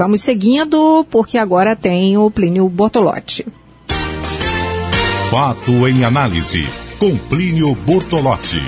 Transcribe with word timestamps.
Vamos 0.00 0.22
seguindo, 0.22 1.04
porque 1.10 1.36
agora 1.36 1.76
tem 1.76 2.16
o 2.16 2.30
Plínio 2.30 2.66
Bortolotti. 2.70 3.46
Fato 5.30 5.86
em 5.86 6.04
análise, 6.04 6.66
com 6.98 7.14
Plínio 7.18 7.74
Bortolotti. 7.74 8.62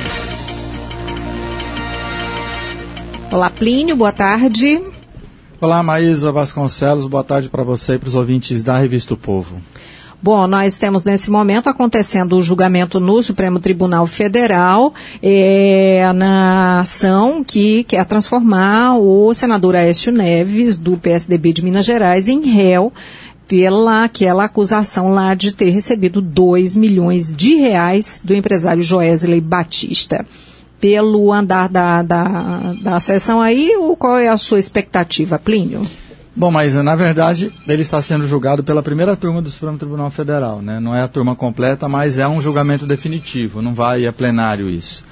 Olá, 3.30 3.48
Plínio, 3.48 3.96
boa 3.96 4.12
tarde. 4.12 4.82
Olá, 5.58 5.82
Maísa 5.82 6.30
Vasconcelos, 6.30 7.06
boa 7.06 7.24
tarde 7.24 7.48
para 7.48 7.62
você 7.62 7.94
e 7.94 7.98
para 7.98 8.10
os 8.10 8.14
ouvintes 8.14 8.62
da 8.62 8.76
Revista 8.76 9.14
o 9.14 9.16
Povo. 9.16 9.56
Bom, 10.22 10.46
nós 10.46 10.78
temos 10.78 11.04
nesse 11.04 11.32
momento 11.32 11.68
acontecendo 11.68 12.36
o 12.36 12.42
julgamento 12.42 13.00
no 13.00 13.20
Supremo 13.24 13.58
Tribunal 13.58 14.06
Federal 14.06 14.94
é, 15.20 16.12
na 16.14 16.78
ação 16.78 17.42
que 17.42 17.82
quer 17.82 18.06
transformar 18.06 18.98
o 18.98 19.34
senador 19.34 19.74
Aécio 19.74 20.12
Neves, 20.12 20.78
do 20.78 20.96
PSDB 20.96 21.52
de 21.52 21.64
Minas 21.64 21.84
Gerais, 21.84 22.28
em 22.28 22.48
réu 22.48 22.92
pela 23.48 24.04
aquela 24.04 24.44
acusação 24.44 25.10
lá 25.10 25.34
de 25.34 25.50
ter 25.50 25.70
recebido 25.70 26.22
2 26.22 26.76
milhões 26.76 27.34
de 27.34 27.56
reais 27.56 28.20
do 28.22 28.32
empresário 28.32 28.82
Joesley 28.84 29.40
Batista 29.40 30.24
pelo 30.80 31.32
andar 31.32 31.68
da, 31.68 32.00
da, 32.02 32.74
da 32.80 33.00
sessão 33.00 33.40
aí, 33.40 33.72
qual 33.98 34.18
é 34.18 34.28
a 34.28 34.36
sua 34.36 34.60
expectativa, 34.60 35.36
Plínio? 35.36 35.82
Bom, 36.34 36.50
mas 36.50 36.74
na 36.74 36.96
verdade 36.96 37.52
ele 37.68 37.82
está 37.82 38.00
sendo 38.00 38.26
julgado 38.26 38.64
pela 38.64 38.82
primeira 38.82 39.14
turma 39.14 39.42
do 39.42 39.50
Supremo 39.50 39.76
Tribunal 39.76 40.10
Federal, 40.10 40.62
né? 40.62 40.80
Não 40.80 40.94
é 40.94 41.02
a 41.02 41.08
turma 41.08 41.36
completa, 41.36 41.88
mas 41.90 42.18
é 42.18 42.26
um 42.26 42.40
julgamento 42.40 42.86
definitivo, 42.86 43.60
não 43.60 43.74
vai 43.74 44.06
a 44.06 44.12
plenário 44.12 44.70
isso. 44.70 45.04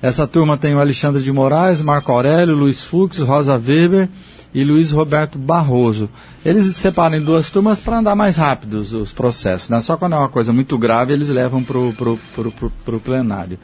Essa 0.00 0.28
turma 0.28 0.56
tem 0.56 0.74
o 0.74 0.80
Alexandre 0.80 1.22
de 1.22 1.32
Moraes, 1.32 1.82
Marco 1.82 2.12
Aurélio, 2.12 2.54
Luiz 2.54 2.82
Fux, 2.82 3.18
Rosa 3.18 3.54
Weber 3.54 4.08
e 4.54 4.62
Luiz 4.62 4.92
Roberto 4.92 5.38
Barroso. 5.38 6.08
Eles 6.44 6.66
se 6.66 6.74
separam 6.74 7.16
em 7.16 7.24
duas 7.24 7.50
turmas 7.50 7.80
para 7.80 7.98
andar 7.98 8.14
mais 8.14 8.36
rápido 8.36 8.74
os, 8.74 8.92
os 8.92 9.12
processos. 9.12 9.68
Né? 9.68 9.80
Só 9.80 9.96
quando 9.96 10.14
é 10.14 10.18
uma 10.18 10.28
coisa 10.28 10.52
muito 10.52 10.78
grave, 10.78 11.12
eles 11.12 11.30
levam 11.30 11.64
para 11.64 11.78
o 11.78 13.00
plenário. 13.02 13.58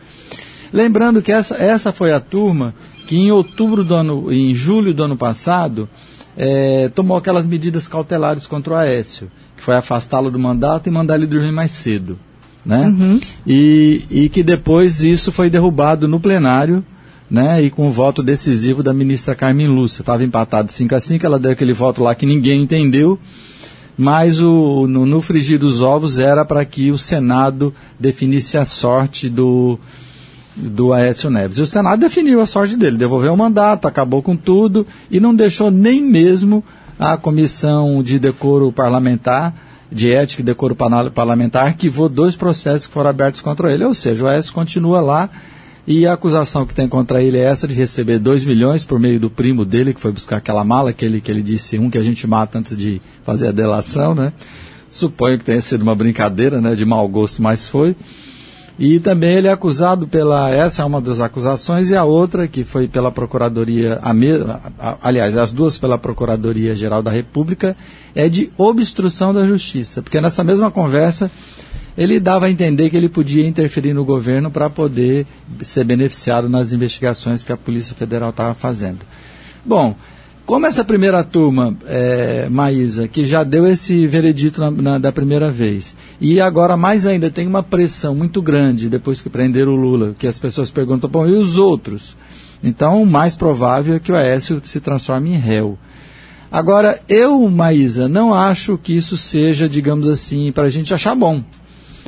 Lembrando 0.73 1.23
que 1.23 1.31
essa, 1.31 1.55
essa 1.57 1.93
foi 1.93 2.13
a 2.13 2.19
turma 2.19 2.75
que 3.07 3.17
em 3.17 3.31
outubro 3.31 3.85
do 3.85 3.95
ano, 3.95 4.33
em 4.33 4.53
julho 4.55 4.93
do 4.93 5.05
ano 5.05 5.17
passado, 5.17 5.89
é, 6.43 6.89
tomou 6.89 7.19
aquelas 7.19 7.45
medidas 7.45 7.87
cautelares 7.87 8.47
contra 8.47 8.73
o 8.73 8.77
Aécio, 8.77 9.31
que 9.55 9.63
foi 9.63 9.77
afastá-lo 9.77 10.31
do 10.31 10.39
mandato 10.39 10.87
e 10.87 10.91
mandar 10.91 11.17
ele 11.17 11.27
dormir 11.27 11.53
mais 11.53 11.71
cedo. 11.71 12.19
Né? 12.65 12.87
Uhum. 12.87 13.21
E, 13.47 14.05
e 14.11 14.29
que 14.31 14.43
depois 14.43 15.05
isso 15.05 15.31
foi 15.31 15.51
derrubado 15.51 16.09
no 16.09 16.19
plenário, 16.19 16.83
né? 17.31 17.63
E 17.63 17.69
com 17.69 17.89
o 17.89 17.93
voto 17.93 18.23
decisivo 18.23 18.83
da 18.83 18.93
ministra 18.95 19.35
Carmen 19.35 19.69
Lúcia. 19.69 20.01
Estava 20.01 20.25
empatado 20.25 20.73
5 20.73 20.95
a 20.95 21.01
5 21.01 21.27
ela 21.27 21.39
deu 21.39 21.53
aquele 21.53 21.75
voto 21.75 22.03
lá 22.03 22.15
que 22.15 22.25
ninguém 22.25 22.63
entendeu, 22.63 23.19
mas 23.97 24.41
o, 24.41 24.87
no, 24.89 25.05
no 25.05 25.21
frigir 25.21 25.59
dos 25.59 25.83
ovos 25.83 26.19
era 26.19 26.43
para 26.43 26.65
que 26.65 26.91
o 26.91 26.97
Senado 26.97 27.73
definisse 27.99 28.57
a 28.57 28.65
sorte 28.65 29.29
do, 29.29 29.79
do 30.61 30.93
Aécio 30.93 31.31
Neves. 31.31 31.59
E 31.59 31.63
o 31.63 31.67
Senado 31.67 32.01
definiu 32.01 32.41
a 32.41 32.47
sorte 32.47 32.77
dele, 32.77 32.97
devolveu 32.97 33.33
o 33.33 33.37
mandato, 33.37 33.89
acabou 33.89 34.23
com 34.23 34.37
tudo 34.37 34.87
e 35.11 35.19
não 35.19 35.35
deixou 35.35 35.71
nem 35.71 36.03
mesmo 36.03 36.63
a 36.99 37.17
comissão 37.17 38.03
de 38.03 38.19
decoro 38.19 38.71
parlamentar, 38.71 39.55
de 39.91 40.13
ética 40.13 40.43
e 40.43 40.45
decoro 40.45 40.77
parlamentar, 40.77 41.67
arquivou 41.67 42.09
dois 42.09 42.37
processos 42.37 42.87
que 42.87 42.93
foram 42.93 43.11
abertos 43.11 43.41
contra 43.41 43.73
ele. 43.73 43.85
Ou 43.85 43.95
seja, 43.95 44.25
o 44.25 44.29
Aécio 44.29 44.53
continua 44.53 45.01
lá 45.01 45.31
e 45.87 46.07
a 46.07 46.13
acusação 46.13 46.67
que 46.67 46.75
tem 46.75 46.89
contra 46.89 47.23
ele 47.23 47.39
é 47.39 47.43
essa 47.43 47.67
de 47.67 47.75
receber 47.75 48.19
2 48.19 48.45
milhões 48.45 48.85
por 48.85 48.99
meio 49.01 49.19
do 49.19 49.31
primo 49.31 49.65
dele, 49.65 49.95
que 49.95 50.01
foi 50.01 50.13
buscar 50.13 50.37
aquela 50.37 50.63
mala 50.63 50.93
que 50.93 51.05
ele, 51.05 51.21
que 51.21 51.31
ele 51.31 51.43
disse, 51.43 51.79
um 51.79 51.91
que 51.91 51.99
a 51.99 52.03
gente 52.03 52.27
mata 52.27 52.59
antes 52.59 52.77
de 52.77 53.01
fazer 53.25 53.49
a 53.49 53.53
delação, 53.53 54.15
né? 54.15 54.33
Suponho 54.91 55.39
que 55.39 55.45
tenha 55.45 55.61
sido 55.61 55.83
uma 55.83 55.95
brincadeira, 55.95 56.61
né? 56.61 56.75
De 56.75 56.85
mau 56.85 57.09
gosto, 57.09 57.43
mas 57.43 57.69
foi. 57.69 57.97
E 58.81 58.99
também 58.99 59.35
ele 59.35 59.47
é 59.47 59.53
acusado 59.53 60.09
pela. 60.09 60.49
Essa 60.49 60.81
é 60.81 60.85
uma 60.87 61.03
das 61.03 61.21
acusações, 61.21 61.91
e 61.91 61.97
a 61.97 62.03
outra, 62.03 62.49
que 62.49 62.65
foi 62.65 62.89
pela 62.89 63.13
Procuradoria. 63.13 63.99
A 64.01 64.15
me, 64.15 64.31
a, 64.79 64.97
aliás, 65.03 65.37
as 65.37 65.53
duas 65.53 65.77
pela 65.77 65.99
Procuradoria 65.99 66.75
Geral 66.75 67.03
da 67.03 67.11
República, 67.11 67.77
é 68.15 68.27
de 68.27 68.51
obstrução 68.57 69.35
da 69.35 69.45
justiça. 69.45 70.01
Porque 70.01 70.19
nessa 70.19 70.43
mesma 70.43 70.71
conversa, 70.71 71.31
ele 71.95 72.19
dava 72.19 72.47
a 72.47 72.51
entender 72.51 72.89
que 72.89 72.97
ele 72.97 73.11
podia 73.11 73.47
interferir 73.47 73.93
no 73.93 74.03
governo 74.03 74.51
para 74.51 74.71
poder 74.71 75.27
ser 75.61 75.85
beneficiado 75.85 76.49
nas 76.49 76.73
investigações 76.73 77.45
que 77.45 77.53
a 77.53 77.59
Polícia 77.59 77.95
Federal 77.95 78.31
estava 78.31 78.55
fazendo. 78.55 79.01
Bom. 79.63 79.95
Como 80.51 80.67
essa 80.67 80.85
primeira 80.85 81.23
turma, 81.23 81.77
é, 81.87 82.49
Maísa, 82.49 83.07
que 83.07 83.25
já 83.25 83.45
deu 83.45 83.69
esse 83.69 84.05
veredito 84.09 84.61
na, 84.61 84.69
na, 84.69 84.99
da 84.99 85.13
primeira 85.13 85.49
vez, 85.49 85.95
e 86.21 86.41
agora 86.41 86.77
mais 86.77 87.07
ainda 87.07 87.31
tem 87.31 87.47
uma 87.47 87.63
pressão 87.63 88.17
muito 88.17 88.43
grande 88.43 88.89
depois 88.89 89.21
que 89.23 89.31
prenderam 89.31 89.71
o 89.71 89.77
Lula, 89.77 90.13
que 90.19 90.27
as 90.27 90.41
pessoas 90.41 90.69
perguntam, 90.69 91.09
bom, 91.09 91.25
e 91.25 91.37
os 91.37 91.57
outros? 91.57 92.17
Então, 92.65 93.01
o 93.01 93.07
mais 93.07 93.37
provável 93.37 93.95
é 93.95 94.01
que 94.01 94.11
o 94.11 94.17
Aécio 94.17 94.61
se 94.65 94.81
transforme 94.81 95.31
em 95.31 95.39
réu. 95.39 95.79
Agora, 96.51 97.01
eu, 97.09 97.49
Maísa, 97.49 98.09
não 98.09 98.35
acho 98.35 98.77
que 98.77 98.93
isso 98.93 99.17
seja, 99.17 99.69
digamos 99.69 100.09
assim, 100.09 100.51
para 100.51 100.65
a 100.65 100.69
gente 100.69 100.93
achar 100.93 101.15
bom. 101.15 101.45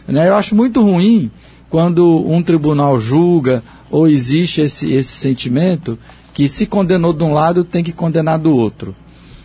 Né? 0.05 0.29
Eu 0.29 0.35
acho 0.35 0.57
muito 0.57 0.83
ruim 0.83 1.31
quando 1.71 2.05
um 2.29 2.43
tribunal 2.43 2.99
julga 2.99 3.63
ou 3.89 4.09
existe 4.09 4.63
esse, 4.63 4.93
esse 4.93 5.13
sentimento 5.13 5.97
que 6.33 6.49
se 6.49 6.67
condenou 6.67 7.13
de 7.13 7.23
um 7.23 7.33
lado 7.33 7.65
tem 7.65 7.85
que 7.85 7.93
condenar 7.93 8.39
do 8.39 8.55
outro. 8.55 8.95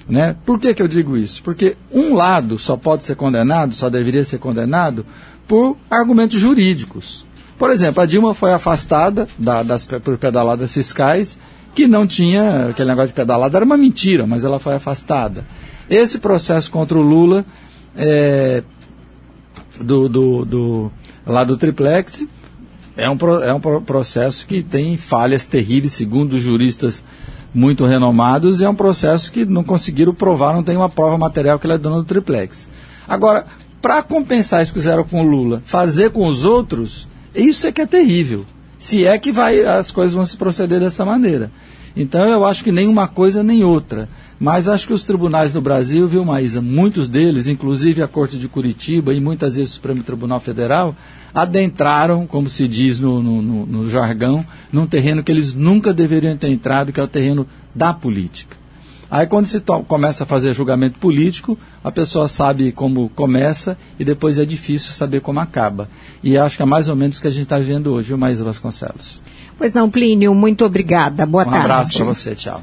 Né? 0.08 0.36
Por 0.46 0.60
que, 0.60 0.74
que 0.74 0.82
eu 0.82 0.88
digo 0.88 1.18
isso? 1.18 1.44
Porque 1.44 1.76
um 1.92 2.14
lado 2.14 2.58
só 2.58 2.78
pode 2.78 3.04
ser 3.04 3.16
condenado, 3.16 3.76
só 3.76 3.90
deveria 3.90 4.24
ser 4.24 4.38
condenado, 4.38 5.06
por 5.48 5.78
argumentos 5.90 6.40
jurídicos. 6.40 7.26
Por 7.58 7.72
exemplo, 7.72 8.02
a 8.02 8.06
Dilma 8.06 8.34
foi 8.34 8.54
afastada 8.54 9.28
da, 9.38 9.64
das, 9.64 9.86
por 9.86 10.18
pedaladas 10.18 10.72
fiscais, 10.72 11.40
que 11.74 11.88
não 11.88 12.08
tinha, 12.08 12.68
aquele 12.70 12.90
negócio 12.90 13.10
de 13.10 13.14
pedalada 13.14 13.58
era 13.58 13.66
uma 13.66 13.78
mentira, 13.78 14.26
mas 14.26 14.46
ela 14.46 14.60
foi 14.60 14.76
afastada. 14.76 15.46
Esse 15.90 16.20
processo 16.20 16.72
contra 16.72 16.98
o 16.98 17.02
Lula, 17.02 17.46
é, 17.96 18.64
do, 19.80 20.08
do, 20.08 20.46
do, 20.46 20.92
lá 21.26 21.44
do 21.44 21.58
triplex, 21.58 22.28
é 22.98 23.10
um, 23.10 23.18
é 23.44 23.54
um 23.54 23.60
processo 23.82 24.46
que 24.46 24.62
tem 24.64 24.98
falhas 24.98 25.46
terríveis, 25.46 25.94
segundo 25.94 26.40
juristas 26.40 27.04
muito 27.54 27.86
renomados, 27.86 28.60
e 28.60 28.66
é 28.66 28.70
um 28.70 28.76
processo 28.76 29.32
que 29.32 29.46
não 29.46 29.64
conseguiram 29.64 30.14
provar, 30.14 30.54
não 30.54 30.64
tem 30.64 30.76
uma 30.76 30.90
prova 30.90 31.18
material 31.18 31.58
que 31.58 31.66
ele 31.66 31.74
é 31.74 31.78
dono 31.78 31.98
do 31.98 32.04
triplex. 32.04 32.68
Agora, 33.08 33.46
para 33.82 34.04
compensar 34.04 34.62
isso 34.62 34.74
que 34.74 34.80
fizeram 34.80 35.04
com 35.04 35.22
o 35.22 35.24
Lula, 35.24 35.62
fazer 35.66 36.10
com 36.10 36.28
os 36.28 36.44
outros, 36.44 37.08
isso 37.34 37.68
é 37.68 37.72
que 37.72 37.82
é 37.82 37.86
terrível. 37.86 38.46
Se 38.80 39.06
é 39.06 39.18
que 39.18 39.32
vai, 39.32 39.64
as 39.66 39.92
coisas 39.92 40.14
vão 40.14 40.26
se 40.26 40.38
proceder 40.38 40.80
dessa 40.80 41.06
maneira. 41.06 41.52
Então 41.98 42.28
eu 42.28 42.46
acho 42.46 42.64
que 42.64 42.72
nem 42.72 42.88
uma 42.88 43.08
coisa 43.08 43.42
nem 43.42 43.64
outra. 43.64 44.08
Mas 44.40 44.68
acho 44.68 44.86
que 44.86 44.94
os 44.94 45.04
tribunais 45.04 45.52
no 45.52 45.62
Brasil, 45.62 46.08
viu, 46.08 46.24
Maísa, 46.24 46.62
muitos 46.62 47.08
deles, 47.08 47.48
inclusive 47.48 48.04
a 48.04 48.08
Corte 48.08 48.38
de 48.38 48.48
Curitiba 48.48 49.12
e 49.12 49.20
muitas 49.20 49.56
vezes 49.56 49.72
o 49.72 49.76
Supremo 49.76 50.04
Tribunal 50.04 50.40
Federal, 50.40 50.96
adentraram, 51.34 52.28
como 52.28 52.48
se 52.48 52.68
diz 52.68 53.00
no, 53.00 53.22
no, 53.22 53.42
no, 53.42 53.66
no 53.66 53.90
jargão, 53.90 54.46
num 54.72 54.86
terreno 54.86 55.24
que 55.24 55.32
eles 55.32 55.56
nunca 55.56 55.92
deveriam 55.92 56.38
ter 56.38 56.50
entrado, 56.50 56.94
que 56.94 57.00
é 57.00 57.04
o 57.04 57.08
terreno 57.08 57.48
da 57.74 57.96
política. 57.96 58.56
Aí 59.10 59.26
quando 59.26 59.48
se 59.48 59.60
começa 59.88 60.24
a 60.24 60.28
fazer 60.28 60.54
julgamento 60.54 61.00
político, 61.00 61.58
a 61.84 61.92
pessoa 61.92 62.28
sabe 62.28 62.72
como 62.72 63.10
começa 63.10 63.78
e 63.98 64.06
depois 64.06 64.38
é 64.38 64.46
difícil 64.46 64.92
saber 64.92 65.22
como 65.22 65.40
acaba. 65.40 65.90
E 66.22 66.38
acho 66.38 66.58
que 66.58 66.64
é 66.64 66.66
mais 66.66 66.90
ou 66.90 66.96
menos 66.96 67.18
o 67.18 67.22
que 67.22 67.28
a 67.28 67.32
gente 67.32 67.44
está 67.44 67.58
vendo 67.58 67.94
hoje, 67.94 68.10
viu, 68.10 68.18
Maísa 68.18 68.44
Vasconcelos? 68.44 69.22
Pois 69.58 69.74
não, 69.74 69.90
Plínio, 69.90 70.34
muito 70.36 70.64
obrigada. 70.64 71.26
Boa 71.26 71.44
um 71.44 71.50
tarde. 71.50 71.60
Um 71.60 71.72
abraço 71.72 71.98
para 71.98 72.06
você, 72.06 72.36
tchau. 72.36 72.62